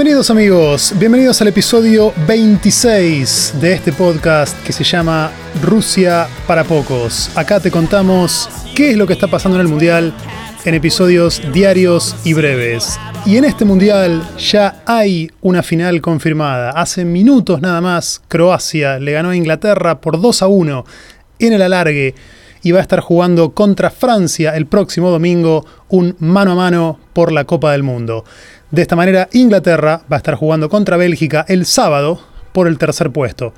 [0.00, 5.30] Bienvenidos amigos, bienvenidos al episodio 26 de este podcast que se llama
[5.62, 7.30] Rusia para pocos.
[7.36, 10.14] Acá te contamos qué es lo que está pasando en el Mundial
[10.64, 12.98] en episodios diarios y breves.
[13.26, 16.70] Y en este Mundial ya hay una final confirmada.
[16.70, 20.84] Hace minutos nada más, Croacia le ganó a Inglaterra por 2 a 1
[21.40, 22.14] en el alargue
[22.62, 27.32] y va a estar jugando contra Francia el próximo domingo un mano a mano por
[27.32, 28.24] la Copa del Mundo.
[28.70, 33.10] De esta manera, Inglaterra va a estar jugando contra Bélgica el sábado por el tercer
[33.10, 33.52] puesto.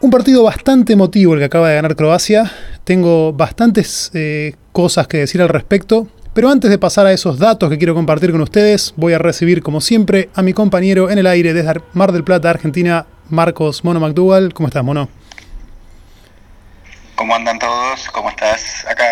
[0.00, 2.50] Un partido bastante emotivo el que acaba de ganar Croacia.
[2.82, 6.08] Tengo bastantes eh, cosas que decir al respecto.
[6.34, 9.62] Pero antes de pasar a esos datos que quiero compartir con ustedes, voy a recibir,
[9.62, 14.00] como siempre, a mi compañero en el aire desde Mar del Plata, Argentina, Marcos Mono
[14.00, 14.52] McDougall.
[14.52, 15.08] ¿Cómo estás, Mono?
[17.14, 18.08] ¿Cómo andan todos?
[18.10, 18.84] ¿Cómo estás?
[18.90, 19.04] Acá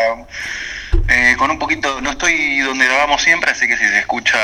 [1.08, 4.38] eh, con un poquito, no estoy donde grabamos siempre, así que si se escucha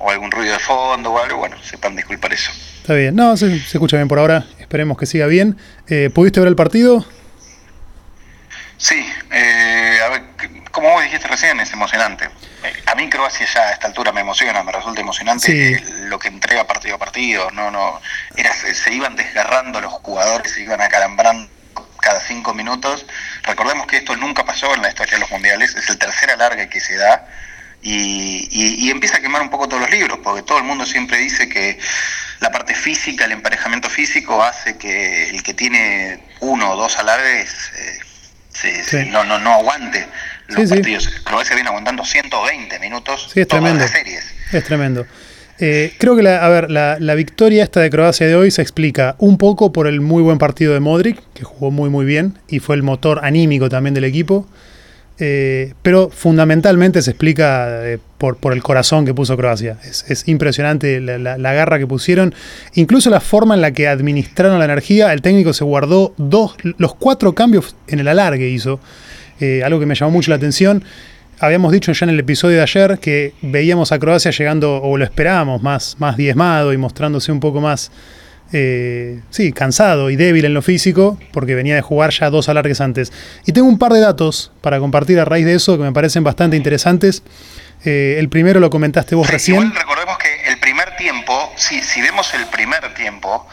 [0.00, 2.50] o algún ruido de fondo o algo, bueno, sepan disculpar eso.
[2.80, 5.56] Está bien, no, se, escucha bien por ahora, esperemos que siga bien.
[5.88, 7.04] Eh, ¿Pudiste ver el partido?
[8.76, 10.22] Sí, eh, a ver,
[10.70, 12.28] como vos dijiste recién, es emocionante.
[12.86, 16.66] A mí Croacia ya a esta altura me emociona, me resulta emocionante lo que entrega
[16.66, 17.50] partido a partido.
[17.52, 18.00] No, no,
[18.36, 21.48] era, se iban desgarrando los jugadores, se iban acalambrando
[22.00, 23.06] cada cinco minutos.
[23.46, 26.68] Recordemos que esto nunca pasó en la historia de los mundiales, es el tercer alargue
[26.68, 27.26] que se da
[27.82, 31.48] y, empieza a quemar un poco todos los libros, porque todo el mundo siempre dice
[31.48, 31.78] que
[32.40, 37.72] la parte física, el emparejamiento físico hace que el que tiene uno o dos alargues
[38.64, 40.06] eh, no, no, no aguante
[40.46, 41.08] los partidos.
[41.24, 44.24] Croacia viene aguantando 120 minutos sí, es todas las series.
[44.52, 45.06] Es tremendo.
[45.60, 49.14] Eh, creo que la, a ver, la, victoria esta de Croacia de hoy se explica
[49.18, 52.58] un poco por el muy buen partido de Modric, que jugó muy muy bien y
[52.58, 54.46] fue el motor anímico también del equipo.
[55.20, 59.78] Eh, pero fundamentalmente se explica eh, por, el corazón que puso Croacia.
[59.84, 62.34] Es, impresionante la, garra que pusieron.
[62.74, 65.12] Incluso la forma en la que administraron la energía.
[65.12, 68.80] El técnico se guardó dos, los cuatro cambios en el alargue hizo.
[69.64, 70.82] algo que me llamó mucho la atención
[71.40, 75.04] habíamos dicho ya en el episodio de ayer que veíamos a Croacia llegando, o lo
[75.04, 77.90] esperábamos, más, más diezmado y mostrándose un poco más,
[78.52, 82.80] eh, sí, cansado y débil en lo físico, porque venía de jugar ya dos alargues
[82.80, 83.12] antes.
[83.46, 86.24] Y tengo un par de datos para compartir a raíz de eso que me parecen
[86.24, 87.22] bastante interesantes.
[87.84, 89.74] Eh, el primero lo comentaste vos recién.
[89.74, 93.46] recordemos que el primer tiempo, si, si vemos el primer tiempo,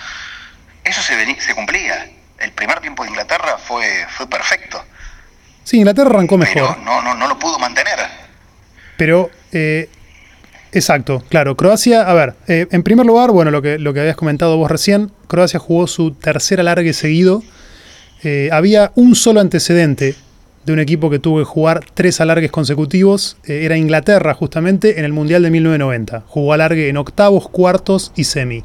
[0.84, 2.10] eso se, se cumplía.
[2.40, 4.84] El primer tiempo de Inglaterra fue, fue perfecto.
[5.64, 6.78] Sí, Inglaterra arrancó mejor.
[6.80, 8.00] no, no, no lo pudo mantener.
[9.02, 9.90] Pero, eh,
[10.72, 11.58] exacto, claro.
[11.58, 14.70] Croacia, a ver, eh, en primer lugar, bueno, lo que, lo que habías comentado vos
[14.70, 17.42] recién, Croacia jugó su tercer alargue seguido.
[18.24, 20.14] Eh, había un solo antecedente
[20.66, 23.38] de un equipo que tuvo que jugar tres alargues consecutivos.
[23.46, 26.24] era Inglaterra, justamente, en el Mundial de 1990.
[26.28, 28.64] Jugó alargue en octavos, cuartos y semi.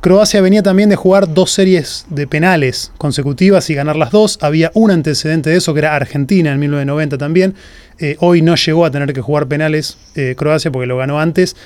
[0.00, 4.38] Croacia venía también de jugar dos series de penales consecutivas y ganar las dos.
[4.40, 7.54] Había un antecedente de eso, que era Argentina en 1990 también.
[7.98, 11.56] Eh, hoy no llegó a tener que jugar penales eh, Croacia porque lo ganó antes.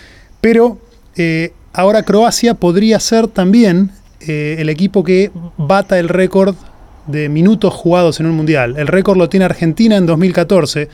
[0.40, 0.78] Pero
[1.16, 6.54] eh, ahora Croacia podría ser también el equipo que bata el récord
[7.06, 8.74] de minutos jugados en un mundial.
[8.76, 10.90] El récord lo tiene Argentina en 2014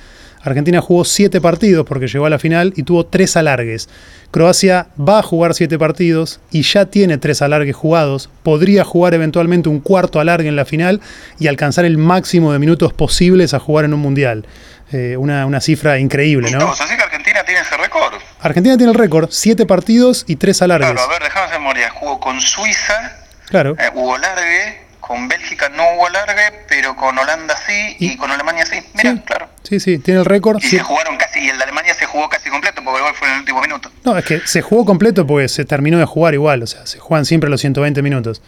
[0.47, 3.89] Argentina jugó siete partidos porque llegó a la final y tuvo tres alargues.
[4.31, 8.31] Croacia va a jugar siete partidos y ya tiene tres alargues jugados.
[8.43, 11.01] Podría jugar eventualmente un cuarto alargue en la final
[11.39, 14.47] y alcanzar el máximo de minutos posibles a jugar en un mundial.
[14.93, 16.71] Eh, una, cifra increíble, ¿no?
[16.71, 18.15] así que Argentina tiene ese récord.
[18.41, 20.93] Argentina tiene el récord, siete partidos y tres alargues.
[20.93, 21.91] Claro, a ver, dejamos de memoria.
[21.91, 23.17] Jugó con Suiza,
[23.49, 23.75] claro.
[23.81, 28.67] Eh, hubo largue, con Bélgica no hubo alargue, pero con Holanda sí y, con Alemania
[28.67, 28.77] sí.
[28.95, 29.49] Mira, claro.
[29.63, 30.59] Sí, sí, tiene el récord.
[30.63, 33.29] Y se jugaron casi, y el de Alemania se jugó casi completo, porque igual fue
[33.29, 33.91] en el último minuto.
[34.05, 36.99] No, es que se jugó completo porque se terminó de jugar igual, o sea, se
[36.99, 38.43] juegan siempre los 120 minutos.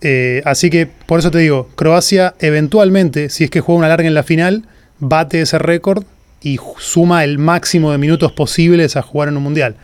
[0.00, 4.08] Eh, así que, por eso te digo, Croacia eventualmente, si es que juega una larga
[4.08, 4.64] en la final,
[4.98, 6.04] bate ese récord
[6.40, 9.76] y suma el máximo de minutos posibles a jugar en un mundial.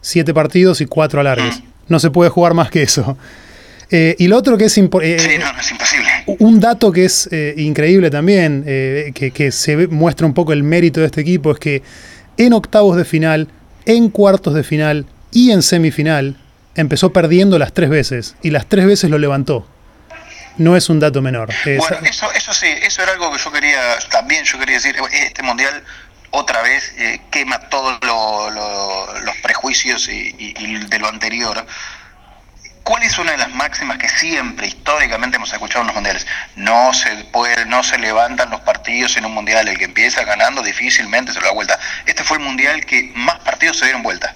[0.00, 1.60] Siete partidos y cuatro alargues.
[1.60, 1.64] Mm.
[1.88, 3.16] No se puede jugar más que eso.
[3.90, 6.08] Eh, y lo otro que es, eh, sí, no, es imposible.
[6.38, 11.06] Un dato que es eh, increíble también, que, se muestra un poco el mérito de
[11.06, 11.82] este equipo, es que
[12.36, 13.48] en octavos de final,
[13.86, 16.36] en cuartos de final y en semifinal,
[16.76, 19.66] empezó perdiendo las tres veces y las tres veces lo levantó.
[20.56, 21.48] No es un dato menor.
[21.64, 25.42] Bueno, eso, eso sí, eso era algo que yo quería, también yo quería decir, este
[25.42, 25.82] mundial
[26.30, 26.94] otra vez
[27.30, 30.54] quema todos los prejuicios y,
[30.88, 31.66] de lo anterior
[32.82, 36.26] ¿Cuál es una de las máximas que siempre históricamente hemos escuchado en los mundiales?
[36.56, 39.68] No se puede, no se levantan los partidos en un mundial.
[39.68, 41.78] El que empieza ganando difícilmente se lo da vuelta.
[42.06, 44.34] Este fue el mundial que más partidos se dieron vuelta.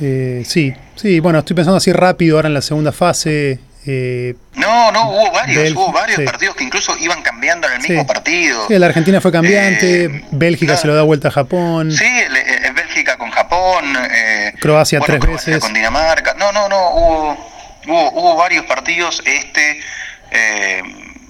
[0.00, 3.60] Eh, sí, sí, bueno, estoy pensando así rápido ahora en la segunda fase.
[3.84, 8.06] Eh, no, no, hubo varios, hubo varios partidos que incluso iban cambiando en el mismo
[8.06, 8.68] partido.
[8.68, 11.90] Sí, la Argentina fue cambiante, eh, Bélgica se lo da vuelta a Japón.
[11.90, 12.04] Sí,
[13.62, 14.58] Japón.
[14.60, 15.58] Croacia tres veces.
[15.58, 16.34] Con Dinamarca.
[16.34, 17.50] No, no, no, hubo,
[17.86, 19.22] hubo, hubo varios partidos.
[19.24, 19.80] Este,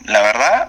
[0.05, 0.69] la verdad,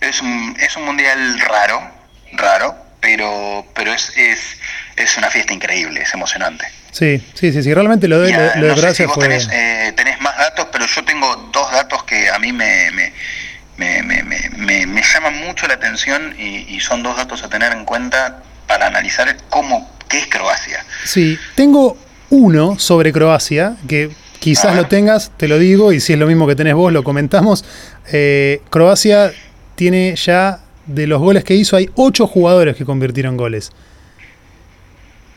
[0.00, 1.90] es, un, es un mundial raro,
[2.32, 4.58] raro, pero, pero es, es,
[4.96, 6.66] es una fiesta increíble, es emocionante.
[6.90, 9.26] Sí, sí, sí, sí, realmente lo de, lo, de Croacia fue...
[9.26, 13.12] Tenés, eh, tenés, más datos, pero yo tengo dos datos que a mí me, me,
[13.76, 18.42] me, me, me llaman mucho la atención y, son dos datos a tener en cuenta
[18.74, 20.84] para analizar cómo, qué es Croacia.
[21.04, 21.96] Sí, tengo
[22.30, 24.10] uno sobre Croacia, que
[24.40, 27.04] quizás lo tengas, te lo digo, y si es lo mismo que tenés vos, lo
[27.04, 27.64] comentamos.
[28.10, 29.32] Eh, Croacia
[29.76, 33.70] tiene ya, de los goles que hizo, hay ocho jugadores que convirtieron goles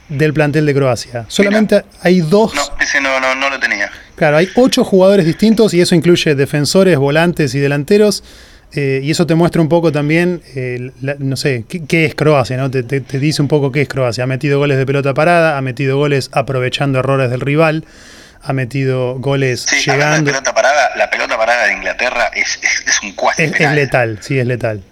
[0.10, 1.26] del plantel de Croacia.
[1.28, 2.56] Solamente hay dos.
[2.56, 3.92] No, ese no, no, no, lo tenía.
[4.16, 8.24] Claro, hay ocho jugadores distintos y eso incluye defensores, volantes y delanteros.
[8.74, 12.70] Eh, y eso te muestra un poco también, eh, no sé, qué, es Croacia, ¿no?
[12.70, 14.26] Te, dice un poco qué es Croacia.
[14.26, 17.86] Ha metido goles de pelota parada, ha metido goles aprovechando errores del rival,
[18.44, 20.32] ha metido goles llegando.
[20.32, 23.44] pelota parada, la pelota parada de Inglaterra es, es, un cuasi.
[23.44, 24.84] Es, es, letal, sí, es letal.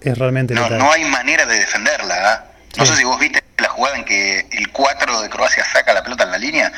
[0.00, 0.78] Es realmente no, letal.
[0.78, 2.32] No hay manera de defenderla.
[2.32, 2.44] ¿ah?
[2.78, 6.02] No sé si vos viste la jugada en que el 4 de Croacia saca la
[6.02, 6.72] pelota en la línea.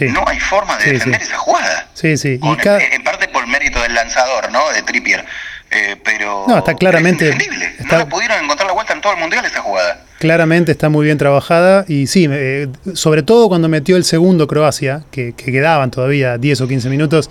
[0.00, 1.86] No hay forma de defender esa jugada.
[1.92, 2.40] Sí, sí.
[2.42, 4.70] En parte por mérito del lanzador, ¿no?
[4.70, 5.24] De Trippier.
[5.72, 7.30] Eh, pero no, está claramente.
[7.78, 7.98] Está...
[7.98, 10.04] No pudieron encontrar la vuelta en todo el mundial esa jugada.
[10.18, 15.04] Claramente está muy bien trabajada y sí, eh, sobre todo cuando metió el segundo Croacia,
[15.10, 17.30] que, que quedaban todavía 10 o 15 minutos.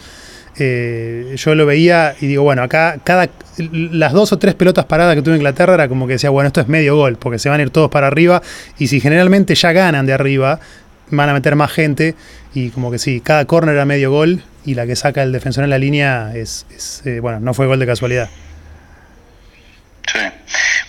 [0.58, 5.16] Eh, yo lo veía y digo, bueno, acá cada las dos o tres pelotas paradas
[5.16, 7.60] que tuvo Inglaterra era como que decía, bueno, esto es medio gol, porque se van
[7.60, 8.42] a ir todos para arriba
[8.78, 10.60] y si generalmente ya ganan de arriba,
[11.10, 12.16] van a meter más gente
[12.54, 15.64] y como que sí, cada córner era medio gol y la que saca el defensor
[15.64, 16.66] en la línea es,
[17.06, 18.30] eh, bueno, no fue gol de casualidad.
[20.12, 20.20] Sí.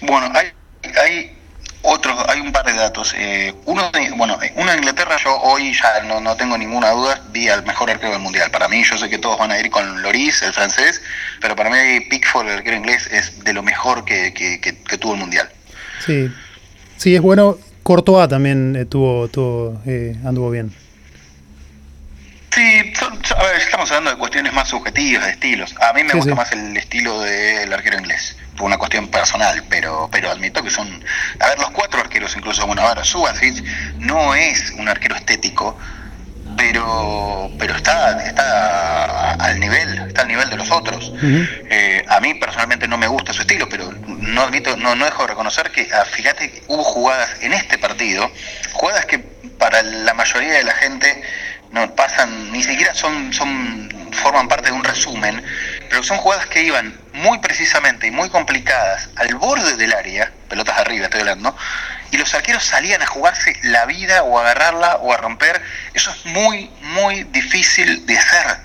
[0.02, 0.52] Bueno, hay,
[1.00, 1.36] hay
[1.82, 3.14] otros, hay un par de datos.
[3.16, 7.20] Eh, uno, de, bueno, uno de Inglaterra, yo hoy ya no, no tengo ninguna duda,
[7.30, 8.50] vi al mejor arquero del mundial.
[8.50, 11.02] Para mí, yo sé que todos van a ir con Loris, el francés,
[11.40, 15.20] pero para mí Pickford, el arquero inglés, es de lo mejor que, que, tuvo el
[15.20, 15.48] mundial.
[16.04, 16.30] Sí,
[16.96, 17.58] sí, es bueno.
[17.82, 20.72] Courtois también eh, tuvo, tuvo eh, anduvo bien.
[23.72, 25.74] Estamos hablando de cuestiones más subjetivas, de estilos.
[25.80, 30.10] A mí me gusta más el estilo del arquero inglés por una cuestión personal, pero
[30.12, 31.02] pero admito que son,
[31.40, 33.64] a ver, los cuatro arqueros, incluso, bueno, ahora Subasic
[33.96, 35.78] no es un arquero estético,
[36.54, 41.10] pero pero está está al nivel, está al nivel de los otros.
[41.22, 45.22] Eh, a mí personalmente no me gusta su estilo, pero no admito, no, no dejo
[45.22, 48.30] de reconocer que, ah, fíjate, hubo jugadas en este partido,
[48.74, 49.18] jugadas que
[49.62, 51.22] para la mayoría de la gente
[51.72, 55.42] no pasan, ni siquiera son, son, forman parte de un resumen,
[55.88, 60.78] pero son jugadas que iban muy precisamente y muy complicadas al borde del área, pelotas
[60.78, 61.56] arriba estoy hablando,
[62.10, 65.62] y los arqueros salían a jugarse la vida o a agarrarla o a romper.
[65.94, 68.58] Eso es muy, muy difícil de hacer.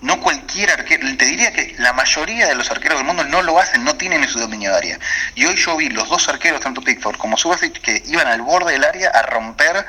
[0.00, 3.60] No cualquier arquero, te diría que la mayoría de los arqueros del mundo no lo
[3.60, 4.98] hacen, no tienen ese dominio de área.
[5.36, 8.72] Y hoy yo vi los dos arqueros, tanto Pickford como Subasic, que iban al borde
[8.72, 9.86] del área a romper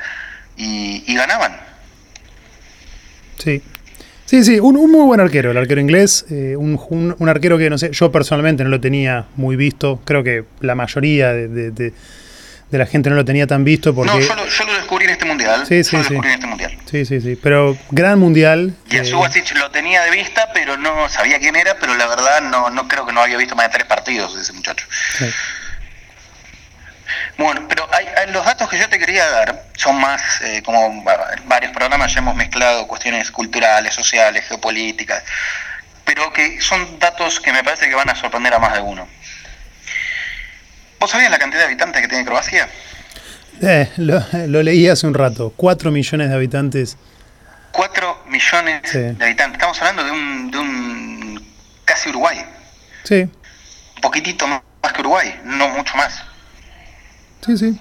[0.54, 1.71] y ganaban
[3.38, 3.62] Sí.
[4.32, 6.80] Sí, sí, un, muy buen arquero, el arquero inglés, eh, un,
[7.18, 10.74] un, arquero que no sé, yo personalmente no lo tenía muy visto, creo que la
[10.74, 11.92] mayoría de,
[12.70, 14.10] la gente no lo tenía tan visto porque...
[14.10, 15.66] No, yo lo, yo lo descubrí en este mundial.
[15.66, 16.08] Sí, sí, lo sí.
[16.08, 16.78] descubrí en este mundial.
[16.90, 18.74] Sí, sí, sí, pero gran mundial.
[18.90, 19.10] Y a eh...
[19.10, 23.04] lo tenía de vista, pero no sabía quién era, pero la verdad no, no creo
[23.04, 24.86] que no había visto más de tres partidos de ese muchacho.
[25.18, 25.26] Sí.
[27.38, 31.02] Bueno, pero hay, los datos que yo te quería dar son más, eh, como
[31.44, 35.22] varios programas ya hemos mezclado cuestiones culturales, sociales, geopolíticas,
[36.04, 39.08] pero que son datos que me parece que van a sorprender a más de uno.
[41.00, 42.68] ¿Vos sabías la cantidad de habitantes que tiene Croacia?
[43.60, 46.96] Eh, lo, leí hace un rato, 4 millones de habitantes.
[47.72, 51.52] 4 millones de habitantes, estamos hablando de un, de un
[51.84, 52.44] casi Uruguay.
[53.04, 53.22] Sí.
[53.22, 54.62] Un poquitito más
[54.92, 56.22] que Uruguay, no mucho más.
[57.44, 57.80] Sí, sí.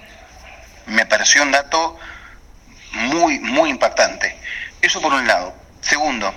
[0.87, 1.97] Me pareció un dato
[2.93, 4.37] muy, muy impactante.
[4.81, 5.53] Eso por un lado.
[5.81, 6.33] Segundo,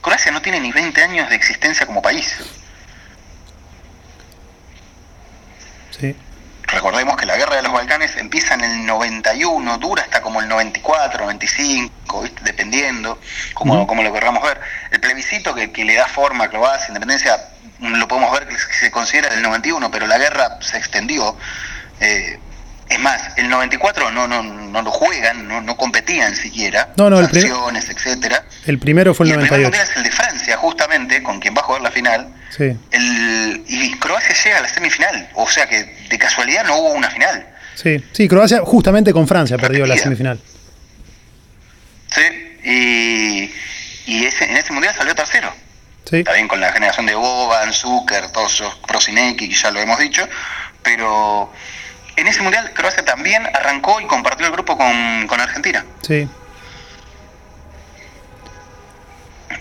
[0.00, 2.36] Croacia no tiene ni 20 años de existencia como país.
[5.98, 6.16] Sí.
[6.62, 10.48] Recordemos que la guerra de los Balcanes empieza en el 91, dura hasta como el
[10.48, 13.18] 94, 95, dependiendo,
[13.54, 14.60] como, como lo querramos ver.
[14.90, 17.48] El plebiscito que, que, le da forma a Croacia, independencia,
[17.80, 21.36] lo podemos ver que se considera del 91, pero la guerra se extendió
[22.00, 22.38] eh,
[22.88, 26.90] Es más, el 94 no, no, no lo juegan, no, no competían siquiera.
[26.96, 28.44] No, no, el etcétera.
[28.64, 29.42] El primero fue el y 98.
[29.42, 32.28] El primer mundial es el de Francia, justamente, con quien va a jugar la final.
[32.56, 32.74] Sí.
[32.90, 35.28] El, y Croacia llega a la semifinal.
[35.34, 37.46] O sea que de casualidad no hubo una final.
[37.74, 40.40] Sí, sí, Croacia justamente con Francia perdió la semifinal.
[42.10, 42.22] Sí,
[42.64, 43.52] y,
[44.10, 45.52] y ese, en ese mundial salió tercero.
[46.08, 46.24] Sí.
[46.24, 50.26] También con la generación de Boban, Zucker, todos esos Prosineki, que ya lo hemos dicho.
[50.82, 51.52] Pero
[52.18, 55.84] en ese mundial Croacia también arrancó y compartió el grupo con, Argentina.
[56.02, 56.28] Sí.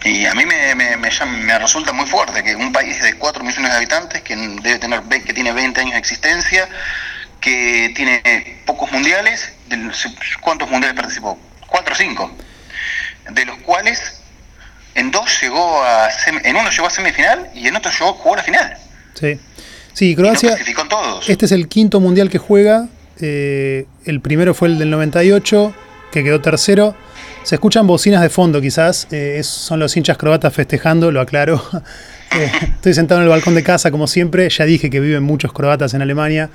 [0.03, 3.77] Y a mí me, me, resulta muy fuerte que un país de 4 millones de
[3.77, 6.67] habitantes, que debe tener que tiene 20 años de existencia,
[7.41, 9.53] que tiene pocos mundiales,
[10.41, 11.37] ¿cuántos mundiales participó?
[11.67, 12.37] 4 o 5,
[13.31, 14.21] de los cuales
[14.95, 18.37] en dos llegó a en uno llegó a semifinal y en otro llegó jugó a
[18.37, 18.77] la final.
[19.13, 19.39] Sí.
[19.97, 20.55] Sí, Croacia.
[21.27, 22.87] Este es el quinto mundial que juega.
[23.19, 25.73] Eh, el primero fue el del 98,
[26.11, 26.95] que quedó tercero.
[27.41, 29.07] Se escuchan bocinas de fondo, quizás.
[29.09, 31.59] Eh, son los hinchas croatas festejando, lo aclaro.
[32.35, 34.49] Eh, estoy sentado en el balcón de casa, como siempre.
[34.49, 36.49] Ya dije que viven muchos croatas en Alemania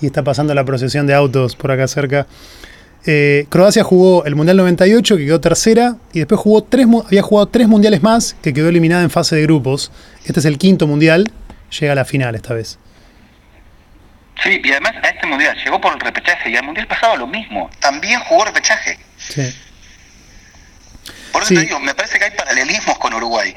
[0.00, 2.26] y está pasando la procesión de autos por acá cerca.
[3.48, 7.68] Croacia jugó el Mundial 98, que quedó tercera, y después jugó tres, había jugado tres
[7.68, 9.92] mundiales más, que quedó eliminada en fase de grupos.
[10.24, 11.30] Este es el quinto mundial,
[11.70, 12.80] llega a la final esta vez.
[14.42, 17.26] Sí, y además a este mundial llegó por el repechaje y al mundial pasado lo
[17.26, 17.70] mismo.
[17.80, 18.98] También jugó repechaje.
[19.18, 19.54] Sí.
[21.32, 23.54] Por eso te digo, me parece que hay paralelismos con Uruguay.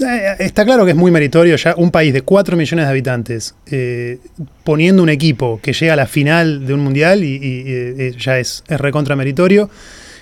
[0.00, 3.54] Eh, está claro que es muy meritorio ya un país de 4 millones de habitantes
[3.66, 4.18] eh,
[4.64, 8.64] poniendo un equipo que llega a la final de un mundial y, eh, ya es,
[8.68, 9.70] recontra meritorio.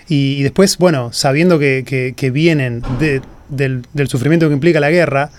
[0.08, 2.82] Y, después, bueno, sabiendo que, vienen
[3.48, 5.30] del, del, sufrimiento que implica la guerra,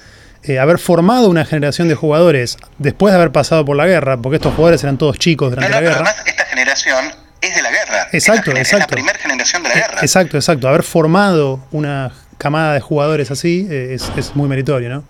[0.44, 4.36] eh, haber formado una generación de jugadores después de haber pasado por la guerra, porque
[4.36, 5.96] estos jugadores eran todos chicos durante la guerra.
[5.96, 8.08] Además, esta generación es de la guerra.
[8.12, 8.86] Exacto, es la, exacto.
[8.86, 10.02] Es la primera generación de la guerra.
[10.02, 10.68] Exacto, exacto.
[10.68, 15.04] Haber formado una camada de jugadores así eh, es, muy meritorio, ¿no?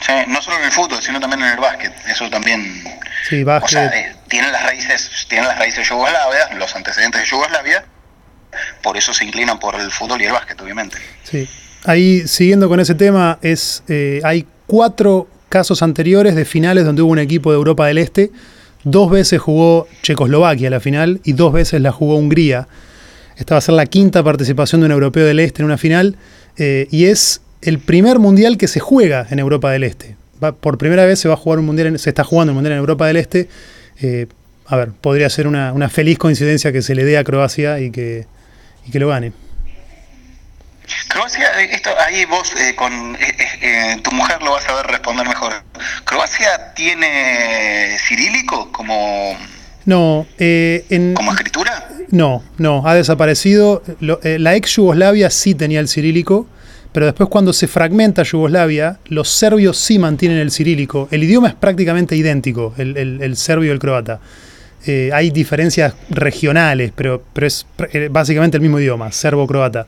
[0.00, 1.92] Sí, no solo en el fútbol, sino también en el básquet.
[2.08, 2.84] Eso también.
[3.28, 3.68] Sí, básquet.
[3.68, 7.84] O sea, eh, tienen las raíces, tienen las raíces Yugoslavia, los antecedentes de Yugoslavia.
[8.82, 10.98] Por eso se inclinan por el fútbol y el básquet, obviamente.
[11.22, 11.48] Sí.
[11.84, 17.10] Ahí, siguiendo con ese tema, es eh, hay cuatro casos anteriores de finales donde hubo
[17.10, 18.30] un equipo de Europa del Este.
[18.84, 22.68] Dos veces jugó Checoslovaquia la final y dos veces la jugó Hungría.
[23.36, 26.16] Esta va a ser la quinta participación de un europeo del Este en una final
[26.56, 30.16] eh, y es el primer mundial que se juega en Europa del Este.
[30.60, 32.78] por primera vez se va a jugar un mundial, se está jugando un mundial en
[32.78, 33.48] Europa del Este.
[34.00, 34.26] Eh,
[34.66, 38.26] a ver, podría ser una, feliz coincidencia que se le dé a Croacia y que,
[38.86, 39.32] y que lo gane.
[41.08, 45.26] Croacia, eh, esto ahí vos eh, con eh, tu mujer lo vas a ver responder
[45.26, 45.52] mejor.
[46.04, 49.36] ¿Croacia tiene cirílico como
[49.86, 51.88] no en, como escritura?
[52.10, 53.82] No, no, ha desaparecido.
[54.00, 56.46] la ex Yugoslavia sí tenía el cirílico,
[56.92, 61.08] pero después cuando se fragmenta Yugoslavia, los serbios sí mantienen el cirílico.
[61.10, 64.20] El idioma es prácticamente idéntico, el, serbio y el croata.
[64.86, 67.66] hay diferencias regionales, pero, pero es
[68.10, 69.86] básicamente el mismo idioma, serbo-croata.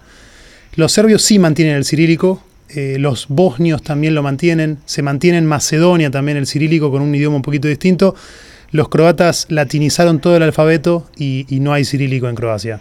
[0.74, 5.44] Los serbios sí mantienen el cirílico, eh, los bosnios también lo mantienen, se mantiene en
[5.44, 8.14] Macedonia también el cirílico con un idioma un poquito distinto.
[8.70, 12.80] Los croatas latinizaron todo el alfabeto y, no hay cirílico en Croacia.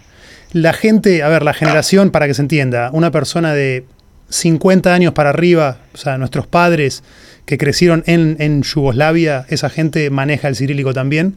[0.52, 3.84] La gente, a ver, la generación, para que se entienda, una persona de
[4.30, 7.02] 50 años para arriba, o sea, nuestros padres
[7.44, 11.36] que crecieron en, Yugoslavia, esa gente maneja el cirílico también.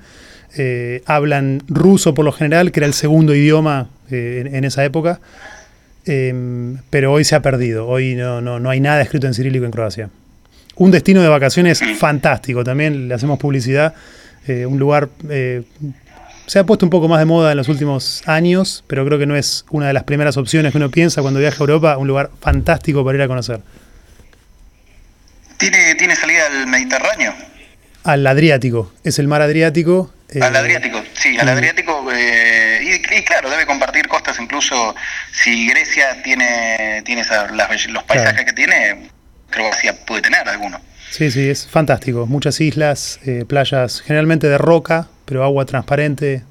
[0.57, 5.19] Eh, hablan ruso por lo general, que era el segundo idioma eh, en, esa época.
[6.05, 7.88] Em, pero hoy se ha perdido.
[7.88, 10.09] Hoy no, no, no hay nada escrito en cirílico en Croacia.
[10.75, 13.93] Un destino de vacaciones fantástico también, le hacemos publicidad.
[14.47, 15.09] Eh, un lugar.
[15.29, 15.63] Eh,
[16.45, 19.25] se ha puesto un poco más de moda en los últimos años, pero creo que
[19.25, 21.97] no es una de las primeras opciones que uno piensa cuando viaja a Europa.
[21.97, 23.62] Un lugar fantástico para ir a conocer.
[25.57, 27.33] ¿Tiene, ¿tiene salida al Mediterráneo?
[28.05, 28.93] Al Adriático.
[29.03, 30.13] Es el mar Adriático.
[30.39, 32.05] al eh, Adriático, sí, al Adriático.
[32.12, 34.95] y, claro, debe compartir costas incluso
[35.31, 37.24] si Grecia tiene, tiene
[37.89, 39.09] los paisajes que tiene,
[39.50, 40.79] Croacia puede tener alguno.
[41.09, 42.27] Sí, sí, es fantástico.
[42.27, 46.43] Muchas islas, eh, playas generalmente de roca, pero agua transparente.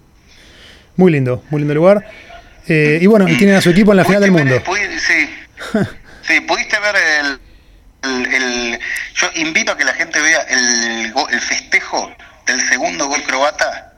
[0.97, 2.05] Muy lindo, muy lindo lugar.
[2.67, 4.61] Eh, y bueno, y tienen a su equipo en la final del mundo.
[4.99, 5.31] sí,
[6.23, 7.39] sí, pudiste ver el,
[9.15, 12.15] Yo invito a que la gente vea el, el festejo
[12.47, 13.94] del segundo gol croata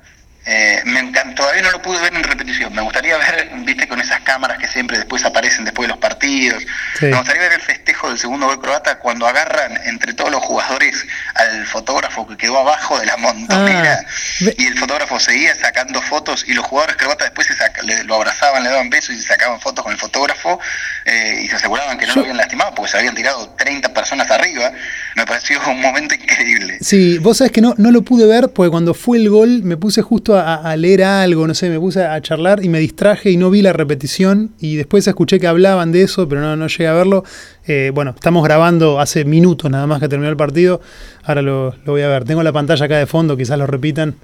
[0.47, 2.73] eh, me encantó, todavía no lo pude ver en repetición.
[2.75, 6.63] Me gustaría ver, viste, con esas cámaras que siempre después aparecen después de los partidos.
[7.01, 10.41] Me gustaría ver el festejo festejo del segundo gol croata cuando agarran entre todos los
[10.43, 16.03] jugadores al fotógrafo que quedó abajo de la montonera Ah, y el fotógrafo seguía sacando
[16.03, 19.19] fotos y los jugadores croatas después se saca- le- lo abrazaban, le daban besos y
[19.21, 20.59] se sacaban fotos con el fotógrafo
[21.05, 23.95] eh, y se aseguraban que no Yo- lo habían lastimado porque se habían tirado 30
[23.95, 24.73] personas arriba.
[25.15, 26.79] Me pareció un momento increíble.
[26.81, 29.77] Sí, vos sabés que no, no lo pude ver porque cuando fue el gol me
[29.77, 33.31] puse justo a, a leer algo, no sé, me puse a charlar y me distraje
[33.31, 36.67] y no vi la repetición y después escuché que hablaban de eso, pero no, no
[36.69, 37.25] llegué a verlo.
[37.67, 40.81] Eh, bueno, estamos grabando hace minutos nada más que terminó el partido,
[41.25, 42.25] ahora lo, lo voy a ver.
[42.25, 44.15] Tengo la pantalla acá de fondo, quizás lo repitan.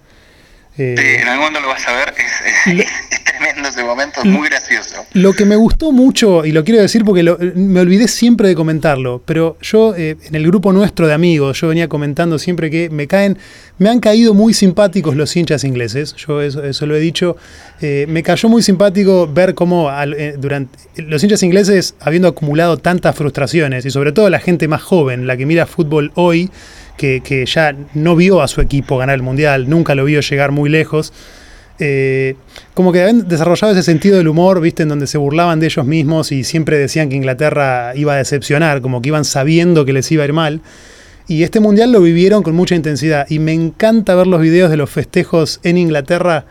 [0.79, 3.12] Eh, Sí, en algún momento lo vas a ver, es, es- es
[3.43, 5.05] tremendo ese momento, muy gracioso.
[5.15, 8.55] Lo que me gustó mucho, y lo quiero decir porque lo- me olvidé siempre de
[8.55, 12.91] comentarlo, pero yo eh, en el grupo nuestro de amigos, yo venía comentando siempre que
[12.91, 13.39] me caen,
[13.79, 17.37] me han caído muy simpáticos los hinchas ingleses, yo eso, eso lo he dicho,
[17.81, 22.77] eh, me cayó muy simpático ver cómo al- eh, durante los hinchas ingleses, habiendo acumulado
[22.77, 26.51] tantas frustraciones, y sobre todo la gente más joven, la que mira fútbol hoy,
[26.97, 30.53] que, que ya no vio a su equipo ganar el Mundial, nunca lo vio llegar
[30.53, 31.13] muy lejos,
[31.85, 32.37] eh,
[32.75, 34.85] como que habían desarrollado ese sentido del humor, ¿viste?
[34.85, 38.83] En donde se burlaban de ellos mismos y siempre decían que Inglaterra iba a decepcionar,
[38.83, 40.61] como que iban sabiendo que les iba a ir mal.
[41.27, 43.27] Y este mundial lo vivieron con mucha intensidad.
[43.29, 46.45] Y me encanta ver los videos de los festejos en Inglaterra.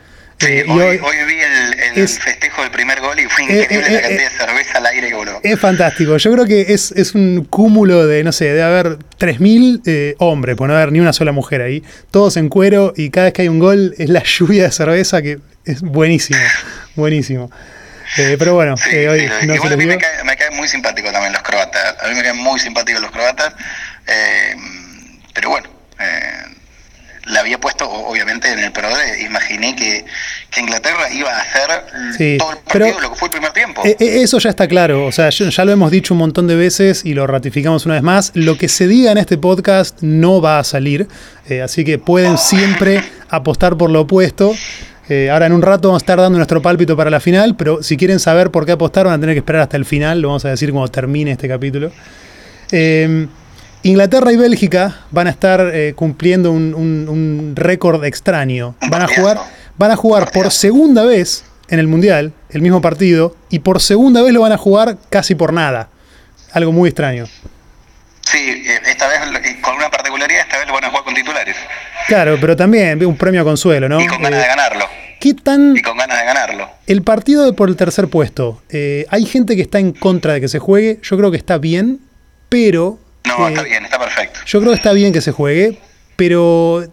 [0.46, 3.44] Sí, eh, hoy, hoy- hoy vi el, el es- festejo del primer gol y fue
[3.44, 5.40] Eh, increíble eh, la eh, cantidad de cerveza al aire que voló.
[5.44, 6.18] Es fantástico.
[6.18, 10.56] Yo creo que es, es un cúmulo de, no sé, debe haber 3.000 eh, hombres,
[10.56, 11.84] por no haber ni una sola mujer ahí.
[12.12, 15.22] Todos en cuero y cada vez que hay un gol es la lluvia de cerveza
[15.22, 16.40] que es buenísimo.
[16.96, 17.52] buenísimo.
[18.18, 20.54] Eh, pero bueno, Sí, eh, hoy sí, no se a mí me caen me caen
[20.58, 21.96] muy simpáticos también los croatas.
[22.04, 23.54] A mí me caen muy simpáticos los croatas.
[24.08, 24.56] eh,
[25.34, 26.51] pero bueno, eh,
[27.26, 30.06] la había puesto obviamente en el pro de, imaginé que,
[30.50, 31.70] que Inglaterra iba a hacer
[32.18, 33.82] Sí, todo el partido pero- lo que fue el primer tiempo.
[33.86, 36.56] Eh, eh, Eso ya está claro, o sea, ya lo hemos dicho un montón de
[36.56, 38.32] veces y lo ratificamos una vez más.
[38.34, 41.08] Lo que se diga en este podcast no va a salir,
[41.48, 44.54] eh, así que pueden siempre apostar por lo opuesto.
[45.10, 47.84] Eh, ahora en un rato vamos a estar dando nuestro pálpito para la final, pero
[47.84, 50.30] si quieren saber por qué apostar van a tener que esperar hasta el final, lo
[50.30, 51.92] vamos a decir cuando termine este capítulo.
[52.72, 53.28] Eh,
[53.84, 58.76] Inglaterra y Bélgica van a estar eh, cumpliendo un, un- un récord extraño.
[58.90, 59.40] Van a jugar,
[59.78, 64.22] van a jugar por segunda vez en el Mundial el mismo partido y por segunda
[64.22, 65.90] vez lo van a jugar casi por nada.
[66.54, 67.26] Algo muy extraño.
[68.22, 71.16] Sí, eh, esta vez eh, con una particularidad, esta vez lo van a jugar con
[71.16, 71.56] titulares
[72.08, 74.00] Claro, pero también un premio a consuelo, ¿no?
[74.00, 74.86] y con ganas Eh, de ganarlo.
[75.20, 76.70] ¿Qué tan Y con ganas de ganarlo.
[76.88, 78.62] el partido de por el tercer puesto?
[78.70, 81.00] eh, hay gente que está en contra de que se juegue.
[81.02, 82.00] Yo creo que está bien,
[82.50, 84.40] pero No, está bien, está perfecto.
[84.46, 85.78] Yo creo que está bien que se juegue,
[86.16, 86.86] pero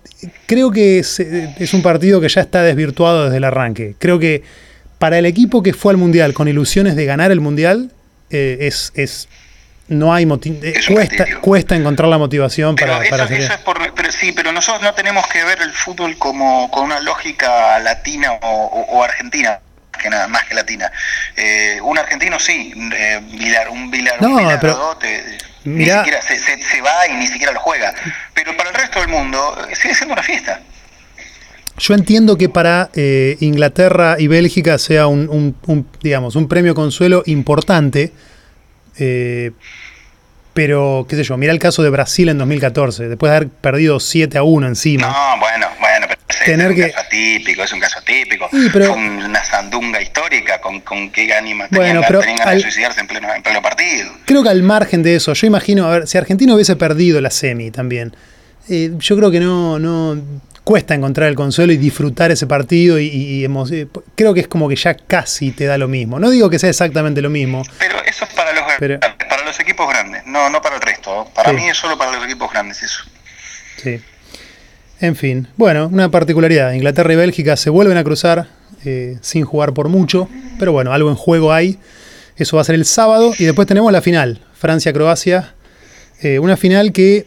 [0.46, 3.94] creo que es, es un partido que ya está desvirtuado desde el arranque.
[3.98, 4.42] Creo que
[4.98, 7.92] para el equipo que fue al Mundial con ilusiones de ganar el Mundial,
[8.30, 9.28] eh, es, es
[9.88, 13.52] no hay eh, Es cuesta, cuesta encontrar la motivación Pero, para, eso, para hacer eso
[13.54, 17.00] es por, pero sí, pero nosotros no tenemos que ver el fútbol como con una
[17.00, 19.60] lógica latina o, o- o argentina
[20.00, 20.92] que nada más que latina.
[21.36, 24.96] Eh, un argentino sí, eh, Vilar, un Vilar, No, un Vilar pero-
[25.68, 27.94] te- ni mirá- siquiera se, se- se va y ni siquiera lo juega.
[28.34, 30.60] Pero para el resto del mundo eh, sigue siendo una fiesta.
[31.78, 36.74] Yo entiendo que para eh, Inglaterra y Bélgica sea un, un- un, digamos, un premio
[36.74, 38.12] consuelo importante,
[38.98, 39.52] eh,
[40.54, 44.00] pero qué sé yo, mira el caso de Brasil en 2014, después de haber perdido
[44.00, 45.06] 7 a 1 encima.
[45.06, 48.48] No, bueno, bueno, pero Tener es un que- caso atípico, es un caso típico.
[48.50, 52.62] Sí, pero- Fue una sandunga histórica con, con qué ánima Bueno, tenían, tenían al- de
[52.62, 54.10] suicidarse en pleno, en pleno partido.
[54.26, 57.30] Creo que al margen de eso, yo imagino, a ver, si Argentina hubiese perdido la
[57.30, 58.14] semi también,
[58.68, 60.20] eh, yo creo que no, no
[60.64, 64.68] cuesta encontrar el consuelo y disfrutar ese partido y, y- eh, creo que es como
[64.68, 66.18] que ya casi te da lo mismo.
[66.18, 67.62] No digo que sea exactamente lo mismo.
[67.78, 71.30] Pero eso es para los Pero- para los equipos grandes, no, no para el resto.
[71.34, 71.56] Para Sí.
[71.56, 73.02] mí es solo para los equipos grandes eso.
[73.82, 73.98] Sí.
[75.00, 76.72] En fin, bueno, una particularidad.
[76.72, 78.48] Inglaterra y Bélgica se vuelven a cruzar
[78.84, 81.78] eh, sin jugar por mucho, pero bueno, algo en juego hay.
[82.36, 85.54] Eso va a ser el sábado y después tenemos la final, Francia-Croacia.
[86.22, 87.26] Eh, una final que,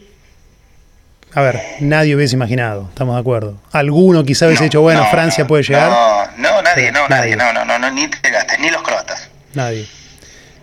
[1.32, 3.58] a ver, nadie hubiese imaginado, estamos de acuerdo.
[3.72, 5.90] Alguno quizá hubiese No, dicho, bueno, no, Francia no, puede llegar.
[5.90, 7.36] No, no, nadie, no, nadie.
[7.36, 9.28] no, no, no, ni te gastes, ni los croatas.
[9.54, 9.86] Nadie.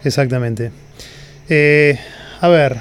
[0.04, 0.72] Exactamente.
[1.50, 2.00] Eh,
[2.42, 2.78] a ver,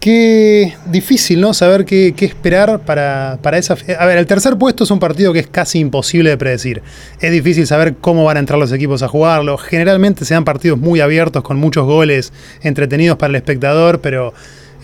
[0.00, 1.52] qué difícil, ¿no?
[1.54, 3.74] Saber qué, qué esperar para, para esa...
[3.98, 6.82] A ver, el tercer puesto es un partido que es casi imposible de predecir.
[7.20, 9.58] Es difícil saber cómo van a entrar los equipos a jugarlo.
[9.58, 12.32] Generalmente se dan partidos muy abiertos con muchos goles
[12.62, 14.32] entretenidos para el espectador, pero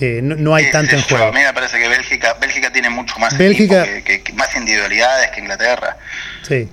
[0.01, 1.27] eh, no, no hay tanto en juego.
[1.27, 4.55] A mí me parece que Bélgica, Bélgica tiene mucho más Bélgica- que, que- que más
[4.57, 5.97] individualidades que Inglaterra.
[6.43, 6.69] Sí.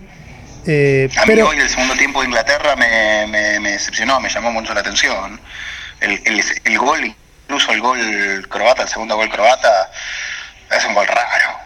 [0.67, 4.29] Eh, A pero, mí hoy el segundo tiempo de Inglaterra me, me, me decepcionó, me
[4.29, 5.39] llamó mucho la atención.
[5.99, 7.13] El, el, el gol
[7.51, 9.91] incluso el gol croata, el segundo gol croata,
[10.71, 11.59] es un gol raro.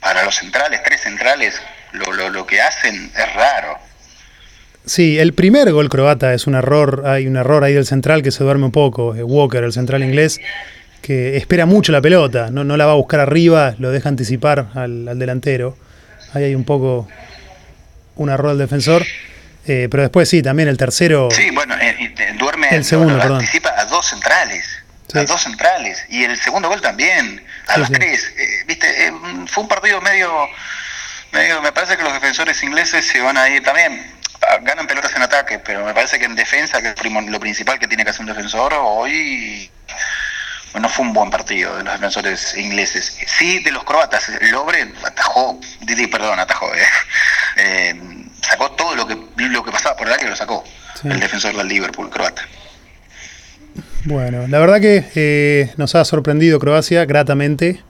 [0.00, 1.60] Para los centrales, tres centrales,
[1.92, 3.76] lo, lo, lo que hacen es raro.
[4.86, 8.30] Sí, el primer gol croata es un error, hay un error ahí del central que
[8.30, 10.40] se duerme un poco, eh, Walker, el central inglés,
[11.02, 14.68] que espera mucho la pelota, no, no la va a buscar arriba, lo deja anticipar
[14.74, 15.76] al, al delantero.
[16.32, 17.06] Ahí hay un poco
[18.16, 19.04] un error del defensor.
[19.66, 21.28] Eh, pero después sí, también el tercero.
[21.30, 22.68] Sí, bueno, eh, duerme.
[22.70, 23.40] El segundo, lo, perdón.
[23.40, 24.79] Anticipa a dos centrales.
[25.10, 25.18] Sí.
[25.18, 26.04] A dos centrales.
[26.08, 27.44] Y el segundo gol también.
[27.66, 27.94] A sí, los sí.
[27.94, 28.32] tres.
[28.36, 29.12] Eh, Viste,
[29.46, 30.48] fue un partido medio,
[31.32, 31.60] medio.
[31.62, 34.18] Me parece que los defensores ingleses se van a ir también.
[34.62, 37.86] Ganan pelotas en ataque, pero me parece que en defensa, que es lo principal que
[37.86, 39.70] tiene que hacer un defensor, hoy
[40.78, 43.16] no fue un buen partido de los defensores ingleses.
[43.26, 44.30] Sí, de los croatas.
[44.42, 45.58] Lobre atajó,
[46.10, 46.70] perdón, atajó.
[47.56, 47.94] Eh,
[48.40, 51.08] sacó todo lo que lo que pasaba por el área lo sacó sí.
[51.08, 52.46] el defensor del Liverpool croata.
[54.04, 57.82] Bueno, la verdad que eh, nos ha sorprendido Croacia gratamente.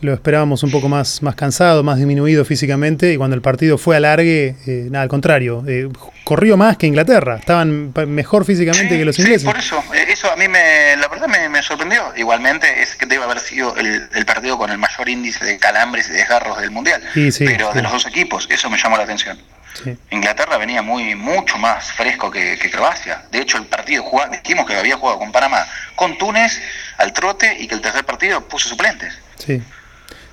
[0.00, 3.14] Lo esperábamos un poco más, más cansado, más disminuido físicamente.
[3.14, 5.88] Y cuando el partido fue alargue, eh, nada, al contrario, eh,
[6.24, 7.36] corrió más que Inglaterra.
[7.36, 9.42] Estaban mejor físicamente sí, que los ingleses.
[9.42, 12.12] Sí, por eso, eh, eso a mí me, la verdad me, me, sorprendió.
[12.16, 16.10] Igualmente es que debe haber sido el, el, partido con el mayor índice de calambres
[16.10, 17.02] y desgarros del mundial.
[17.14, 19.38] Sí, sí, pero de los dos equipos, eso me llamó la atención.
[19.82, 19.96] Sí.
[20.10, 23.24] Inglaterra venía muy mucho más fresco que, que, Croacia.
[23.30, 26.60] De hecho, el partido jugaba, dijimos que había jugado con Panamá, con Túnez
[26.98, 29.18] al trote y que el tercer partido puso suplentes.
[29.38, 29.62] Sí.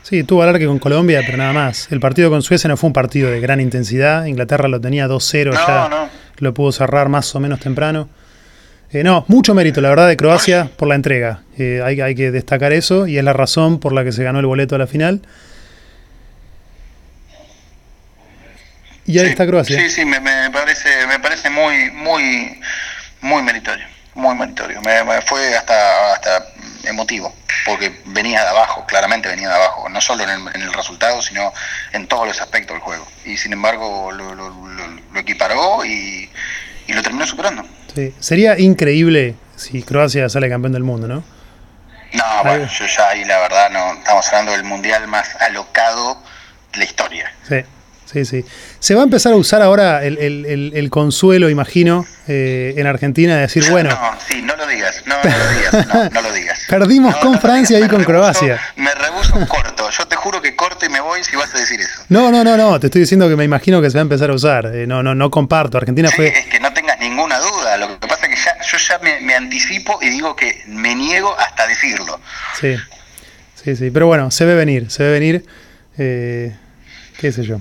[0.03, 1.89] Sí, tuvo alargue con Colombia, pero nada más.
[1.89, 4.25] El partido con Suecia no fue un partido de gran intensidad.
[4.25, 5.89] Inglaterra lo tenía 2-0 no, ya.
[5.89, 6.09] No.
[6.37, 8.09] Lo pudo cerrar más o menos temprano.
[8.91, 11.41] Eh, no, mucho mérito, la verdad, de Croacia por la entrega.
[11.57, 14.39] Eh, hay, hay, que destacar eso y es la razón por la que se ganó
[14.39, 15.21] el boleto a la final.
[19.05, 19.77] Y ahí sí, está Croacia.
[19.77, 22.59] Sí, sí, me, me, parece, me parece muy, muy,
[23.21, 23.85] muy meritorio.
[24.15, 24.81] Muy meritorio.
[24.81, 26.45] Me, me fue hasta, hasta
[26.85, 27.33] emotivo,
[27.65, 31.21] porque venía de abajo, claramente venía de abajo, no solo en el, en el resultado,
[31.21, 31.53] sino
[31.91, 33.07] en todos los aspectos del juego.
[33.25, 36.29] Y sin embargo lo, lo, lo, lo equiparó y,
[36.87, 37.65] y, lo terminó superando.
[37.95, 38.13] Sí.
[38.19, 41.23] Sería increíble si Croacia sale campeón del mundo, ¿no?
[42.13, 46.21] No, bueno, yo ya ahí la verdad no, estamos hablando del mundial más alocado
[46.71, 47.33] de la historia.
[47.47, 47.63] Sí.
[48.13, 48.45] Sí, sí.
[48.79, 52.85] Se va a empezar a usar ahora el, el, el, el consuelo, imagino, eh, en
[52.85, 53.89] Argentina de decir, bueno.
[53.89, 56.59] No, sí, no lo digas, no, no lo digas, no, no lo digas.
[56.69, 58.61] Perdimos no, con Francia digas, y con rebuso, Croacia.
[58.75, 61.81] Me rebuso corto, yo te juro que corto y me voy si vas a decir
[61.81, 62.03] eso.
[62.09, 64.29] No, no, no, no, te estoy diciendo que me imagino que se va a empezar
[64.29, 64.67] a usar.
[64.67, 65.79] Eh, no, no, no comparto.
[65.79, 66.27] Argentina sí, fue.
[66.27, 67.77] Es que no tengas ninguna duda.
[67.77, 70.93] Lo que pasa es que ya, yo ya me, me anticipo y digo que me
[70.93, 72.19] niego hasta decirlo.
[72.61, 72.75] Sí,
[73.55, 73.89] sí, sí.
[73.89, 75.45] Pero bueno, se ve venir, se ve venir.
[75.97, 76.55] Eh,
[77.19, 77.59] ¿Qué sé yo?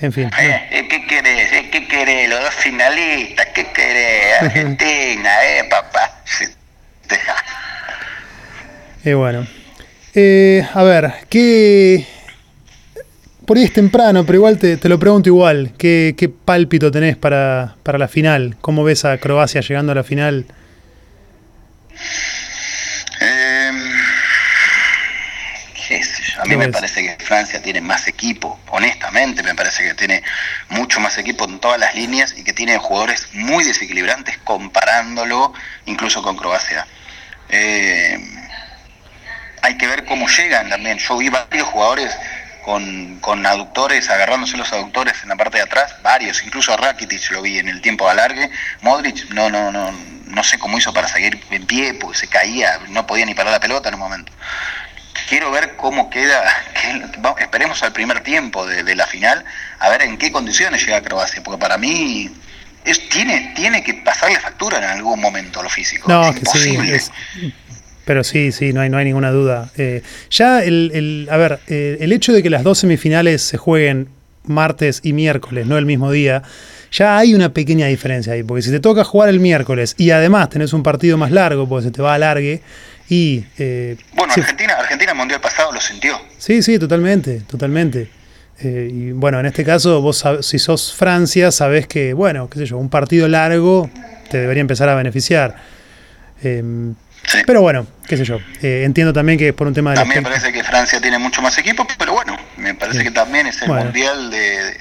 [0.00, 0.30] En fin.
[0.38, 1.52] Eh, ¿Qué querés?
[1.52, 2.28] Eh, ¿Qué querés?
[2.28, 4.34] Los dos finalistas, ¿qué querés?
[4.42, 6.22] Argentina, eh, papá.
[9.04, 9.46] Eh, bueno.
[10.14, 12.06] Eh, a ver, ¿qué.
[13.46, 15.72] Por ahí es temprano, pero igual te, te lo pregunto igual.
[15.78, 18.56] ¿Qué, ¿Qué, pálpito tenés para, para la final?
[18.60, 20.46] ¿Cómo ves a Croacia llegando a la final?
[23.20, 23.70] Eh,
[26.46, 30.22] mí me parece que Francia tiene más equipo, honestamente me parece que tiene
[30.68, 35.52] mucho más equipo en todas las líneas y que tiene jugadores muy desequilibrantes comparándolo
[35.86, 36.86] incluso con Croacia.
[37.48, 38.18] Eh,
[39.62, 40.98] hay que ver cómo llegan también.
[40.98, 42.16] Yo vi varios jugadores
[42.64, 47.30] con, con aductores, agarrándose los aductores en la parte de atrás, varios, incluso a Rakitic
[47.30, 48.50] lo vi en el tiempo de alargue.
[48.82, 52.80] Modric, no, no, no, no sé cómo hizo para seguir en pie, porque se caía,
[52.88, 54.32] no podía ni parar la pelota en un momento
[55.28, 56.42] quiero ver cómo queda,
[56.74, 59.44] que, vamos, esperemos al primer tiempo de, de, la final,
[59.78, 62.30] a ver en qué condiciones llega Croacia, porque para mí
[62.84, 66.10] es, tiene, tiene que pasarle factura en algún momento lo físico.
[66.10, 67.10] No, es que sí, es,
[68.06, 69.70] pero sí, sí, no hay, no hay ninguna duda.
[69.76, 73.56] Eh, ya el, el, a ver, eh, el hecho de que las dos semifinales se
[73.56, 74.08] jueguen
[74.44, 76.44] martes y miércoles, no el mismo día,
[76.92, 80.50] ya hay una pequeña diferencia ahí, porque si te toca jugar el miércoles y además
[80.50, 82.62] tenés un partido más largo, porque se te va a alargue,
[83.08, 84.40] y, eh, bueno, sí.
[84.40, 86.20] Argentina, Argentina el mundial pasado lo sintió.
[86.38, 88.10] Sí, sí, totalmente, totalmente.
[88.58, 92.66] Eh, y bueno, en este caso, vos si sos Francia, sabés que, bueno, qué sé
[92.66, 93.90] yo, un partido largo
[94.30, 95.56] te debería empezar a beneficiar.
[96.42, 96.62] Eh,
[97.26, 97.38] sí.
[97.46, 98.38] Pero bueno, qué sé yo.
[98.62, 99.96] Eh, entiendo también que es por un tema de.
[99.96, 103.04] También me parece que Francia tiene mucho más equipo, pero bueno, me parece sí.
[103.04, 103.84] que también es el bueno.
[103.84, 104.80] mundial de, de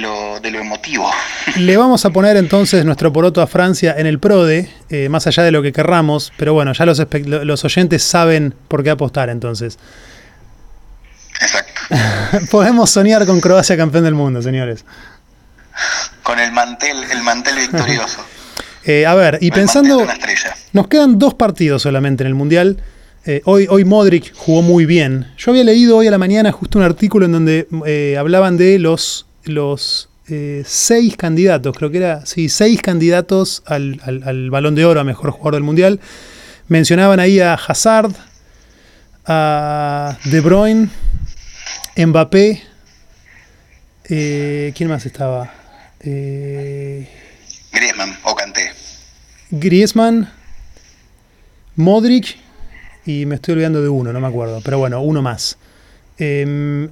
[0.00, 1.10] lo, de lo emotivo.
[1.56, 5.42] Le vamos a poner entonces nuestro poroto a Francia en el PRODE, eh, más allá
[5.42, 9.78] de lo que querramos, pero bueno, ya los, los oyentes saben por qué apostar entonces.
[11.40, 11.80] Exacto.
[12.50, 14.84] Podemos soñar con Croacia campeón del mundo, señores.
[16.22, 18.24] Con el mantel, el mantel victorioso.
[18.84, 20.06] eh, a ver, y el pensando,
[20.72, 22.82] Nos quedan dos partidos solamente en el Mundial.
[23.26, 25.32] Eh, hoy, hoy Modric jugó muy bien.
[25.38, 28.78] Yo había leído hoy a la mañana justo un artículo en donde eh, hablaban de
[28.78, 34.84] los, los eh, seis candidatos, creo que era, sí, seis candidatos al, al, balón de
[34.84, 36.00] oro a mejor jugador del Mundial.
[36.68, 38.12] Mencionaban ahí a Hazard,
[39.26, 40.88] a De Bruyne,
[41.96, 42.62] Mbappé.
[44.06, 45.52] ¿Quién más estaba?
[46.00, 47.08] Griezmann
[48.24, 48.70] o Kanté.
[49.50, 50.30] Griezmann,
[51.76, 52.38] Modric
[53.06, 55.58] y me estoy olvidando de uno, no me acuerdo, pero bueno, uno más.
[56.18, 56.88] Eh,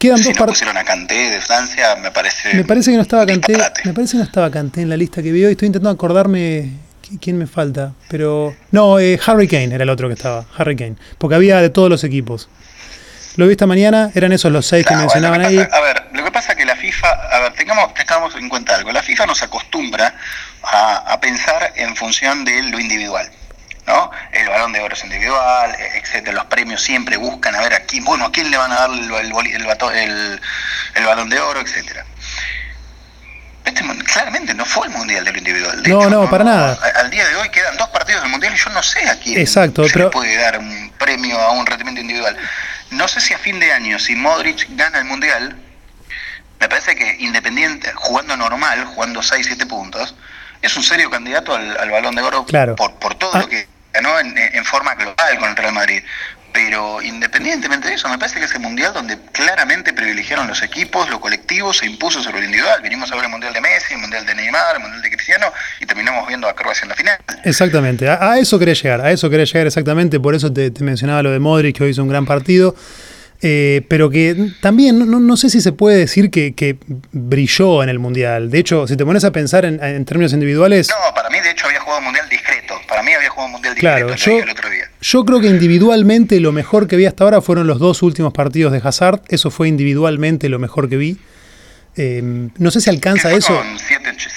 [0.00, 2.54] quedan si dos no pusieron a Canté de Francia, me parece.
[2.54, 3.56] Me parece que no estaba Canté.
[3.84, 5.52] Me parece que no estaba en la lista que vi hoy.
[5.52, 6.70] Estoy intentando acordarme
[7.20, 10.96] quién me falta, pero no, eh, Harry Kane era el otro que estaba, Harry Kane,
[11.18, 12.48] porque había de todos los equipos.
[13.36, 15.58] Lo vi esta mañana, eran esos los seis que mencionaban ahí.
[15.58, 18.76] A ver, lo que pasa es que la FIFA, a ver, tengamos, tengamos en cuenta
[18.76, 20.14] algo, la FIFA nos acostumbra
[20.62, 23.30] a, a pensar en función de lo individual.
[24.32, 26.32] El balón de oro es individual, e, etcétera.
[26.32, 28.90] Los premios siempre buscan a ver a quién, bueno, a quién le van a dar
[28.90, 30.40] el, el,
[30.94, 32.04] el, balón de oro, etcétera.
[33.64, 35.82] Este, claramente no fue el mundial de lo individual.
[35.86, 36.78] no, no, para nada.
[36.96, 39.38] Al día de hoy quedan dos partidos del mundial y yo no sé a quién
[39.38, 42.36] Exacto, se le puede dar un premio a un rendimiento individual.
[42.90, 45.56] No sé si a fin de año, si Modric gana el mundial,
[46.58, 50.14] me parece que Independiente, jugando normal, jugando 6-7 puntos,
[50.62, 52.76] es un serio candidato al, balón de oro claro.
[52.76, 53.48] por, por todo lo ah.
[53.48, 56.02] que ganó en, en, forma global con el Real Madrid.
[56.52, 61.08] Pero independientemente de eso, me parece que es el mundial donde claramente privilegiaron los equipos,
[61.08, 62.82] lo colectivo se impuso sobre lo individual.
[62.82, 65.52] Vinimos a ver el mundial de Messi, el mundial de Neymar, el mundial de Cristiano
[65.80, 67.18] y terminamos viendo a Croacia en la final.
[67.44, 71.22] Exactamente, a, eso quería llegar, a eso quería llegar exactamente, por eso te, te mencionaba
[71.22, 72.74] lo de Modric, que hoy hizo un gran partido.
[73.42, 76.76] Eh, pero que también no, sé si se puede decir que,
[77.12, 78.50] brilló en el Mundial.
[78.50, 80.88] De hecho, si te pones a pensar en, términos individuales...
[80.90, 82.74] No, para mí de hecho había jugado un Mundial discreto.
[82.86, 84.90] Para mí había jugado un Mundial discreto claro, yo, el otro día.
[85.00, 88.72] Yo creo que individualmente lo mejor que vi hasta ahora fueron los dos últimos partidos
[88.72, 89.22] de Hazard.
[89.28, 91.18] Eso fue individualmente lo mejor que vi.
[91.96, 93.60] Eh, no sé si alcanza eso.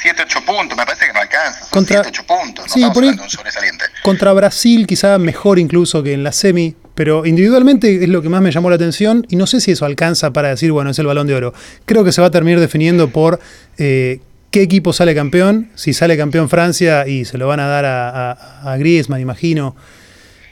[0.03, 1.67] 7-8 puntos, me parece que no alcanza.
[1.69, 3.85] contra, 7-8 puntos, no sí, por un sobresaliente.
[4.01, 8.41] Contra Brasil, quizá mejor incluso que en la semi, pero individualmente es lo que más
[8.41, 11.05] me llamó la atención y no sé si eso alcanza para decir, bueno, es el
[11.05, 11.53] balón de oro.
[11.85, 13.39] Creo que se va a terminar definiendo por
[13.77, 14.19] eh,
[14.51, 15.69] qué equipo sale campeón.
[15.75, 19.75] Si sale campeón Francia y se lo van a dar a, a, a Griezmann, imagino.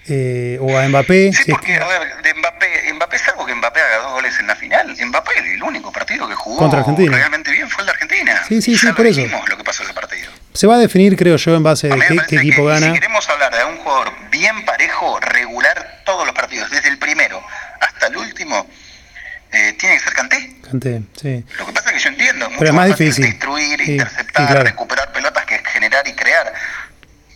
[0.08, 1.32] Eh, o a Mbappé.
[1.32, 4.48] Sí, porque, a ver, de Mbappé, Mbappé es algo que Mbappé haga dos goles en
[4.48, 4.96] la final.
[5.00, 7.16] Mbappé, el único partido que jugó Contra Argentina.
[7.16, 8.44] realmente bien fue el de Argentina.
[8.48, 9.22] Sí, sí, sí, por eso.
[9.48, 10.30] lo que pasó ese partido.
[10.54, 12.88] Se va a definir, creo yo, en base de qué, equipo gana.
[12.88, 17.42] Si queremos hablar de un jugador bien parejo, regular todos los partidos, desde el primero
[17.80, 18.68] hasta el último,
[19.52, 20.14] eh, tiene que ser
[20.72, 21.44] Sí.
[21.58, 23.26] Lo que pasa es que yo entiendo, Pero es más difícil.
[23.26, 26.54] Destruir, interceptar, recuperar pelotas que generar y crear.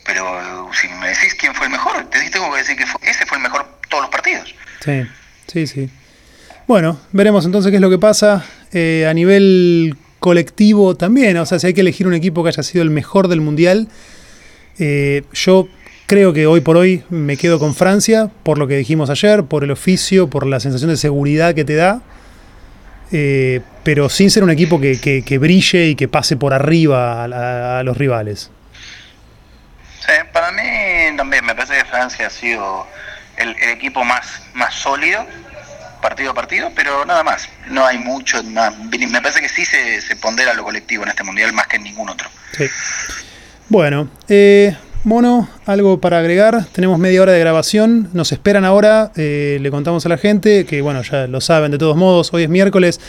[0.06, 3.38] Pero si me decís quién fue el mejor, te tengo que decir que ese fue
[3.38, 4.54] el mejor todos los partidos.
[4.84, 5.04] Sí,
[5.48, 5.90] sí, sí.
[6.68, 8.44] Bueno, veremos entonces qué es lo que pasa.
[8.72, 12.64] Eh, a nivel colectivo también, o sea, si hay que elegir un equipo que haya
[12.64, 13.88] sido el mejor del Mundial,
[14.80, 15.68] eh, yo
[16.08, 19.64] creo que hoy por hoy me quedo con Francia, por lo que dijimos ayer, por
[19.64, 22.02] el oficio, por la sensación de seguridad que te da,
[23.12, 27.24] eh, pero sin ser un equipo que, brille y que pase por arriba
[27.80, 28.52] a los rivales
[30.36, 32.86] para mí también me parece que Francia ha sido
[33.38, 35.26] el, equipo más, más sólido
[36.02, 37.50] partido a partido, pero nada más.
[37.68, 38.78] No hay mucho más.
[38.78, 41.84] Me parece que sí se, se pondera lo colectivo en este mundial más que en
[41.84, 42.30] ningún otro.
[42.56, 42.70] Sí.
[43.70, 46.66] Bueno, eh, Mono, algo para agregar.
[46.72, 48.10] Tenemos media hora de grabación.
[48.14, 49.12] Nos esperan ahora.
[49.16, 52.34] Eh, le contamos a la gente que, bueno, ya lo saben de todos modos.
[52.34, 53.00] Hoy es miércoles.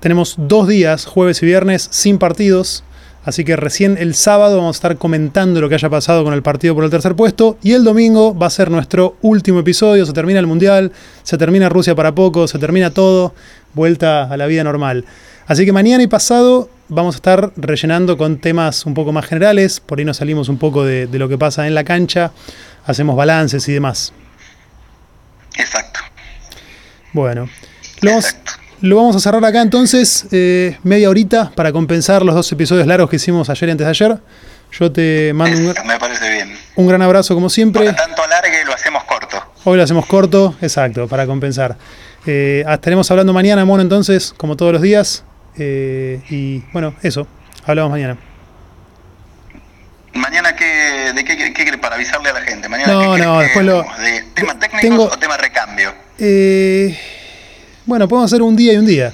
[0.00, 2.84] Tenemos dos días, jueves y viernes, sin partidos.
[3.26, 6.42] Así que recién el sábado vamos a estar comentando lo que haya pasado con el
[6.42, 7.58] partido por el tercer puesto.
[7.62, 10.06] Y el domingo va a ser nuestro último episodio.
[10.06, 10.90] Se termina el Mundial,
[11.22, 13.34] se termina Rusia para poco, se termina todo.
[13.74, 15.04] Vuelta a la vida normal.
[15.52, 19.80] Así que mañana y pasado vamos a estar rellenando con temas un poco más generales.
[19.80, 22.32] Por ahí nos salimos un poco de, lo que pasa en la cancha.
[22.86, 24.14] Hacemos balances y demás.
[25.58, 26.00] Exacto.
[27.12, 27.50] Bueno.
[28.00, 28.52] Exacto.
[28.80, 33.10] Lo vamos a cerrar acá entonces, eh, media horita, para compensar los dos episodios largos
[33.10, 34.18] que hicimos ayer y antes de ayer.
[34.70, 36.56] Yo te mando un, me parece bien.
[36.76, 37.84] un gran abrazo como siempre.
[37.84, 39.36] Para tanto alargue lo hacemos corto.
[39.64, 41.76] Hoy lo hacemos corto, exacto, para compensar.
[42.24, 45.24] Eh, estaremos hablando mañana, mono, entonces, como todos los días.
[45.58, 47.26] Eh, y bueno, eso,
[47.66, 48.16] hablamos mañana.
[50.14, 52.68] ¿Mañana qué, de qué, qué, para avisarle a la gente?
[52.68, 53.82] Mañana no, no, después lo...
[53.82, 55.94] ¿De temas técnicos o tema recambio?
[56.18, 56.98] Eh...
[57.84, 59.12] Bueno, podemos hacer un día y un día.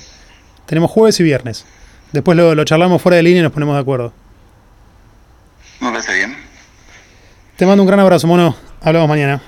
[0.67, 1.65] Tenemos jueves y viernes.
[2.13, 4.13] Después lo, charlamos fuera de línea y nos ponemos de acuerdo.
[5.81, 6.37] Me parece bien.
[7.57, 8.55] Te mando un gran abrazo, mono.
[8.83, 9.41] Hablamos mañana.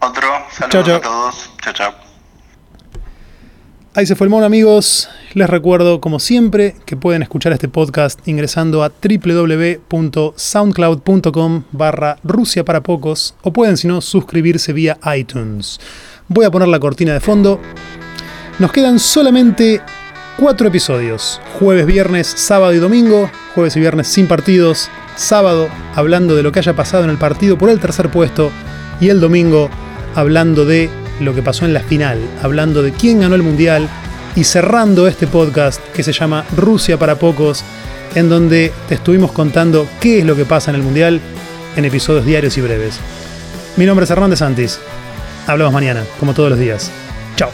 [0.00, 0.28] Otro.
[0.50, 1.50] Saludos a todos.
[1.62, 2.09] Chao, chao.
[3.92, 5.08] Ahí se fue el mono, amigos.
[5.34, 12.84] Les recuerdo, como siempre, que pueden escuchar este podcast ingresando a www.soundcloud.com barra Rusia para
[12.84, 15.80] pocos o pueden, si no, suscribirse vía iTunes.
[16.28, 17.58] Voy a poner la cortina de fondo.
[18.60, 19.80] Nos quedan solamente
[20.38, 21.40] cuatro episodios.
[21.58, 23.28] Jueves, viernes, sábado y domingo.
[23.56, 24.88] Jueves y viernes sin partidos.
[25.16, 28.52] Sábado hablando de lo que haya pasado en el partido por el tercer puesto.
[29.00, 29.68] Y el domingo
[30.14, 30.88] hablando de
[31.20, 32.18] lo que pasó en la final.
[32.42, 33.88] Hablando de quién ganó el mundial
[34.34, 37.64] y cerrando este podcast que se llama Rusia para pocos,
[38.14, 41.20] en donde te estuvimos contando qué es lo que pasa en el Mundial
[41.76, 42.98] en episodios diarios y breves.
[43.76, 44.80] Mi nombre es Hernández Santis.
[45.46, 46.90] Hablamos mañana, como todos los días.
[47.36, 47.50] Chao.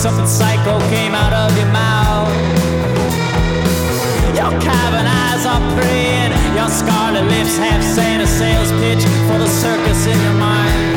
[0.00, 2.26] Something psycho came out of your mouth.
[4.34, 9.46] Your cavern eyes are praying, your scarlet lips have saying a sales pitch for the
[9.46, 10.89] circus in your mind.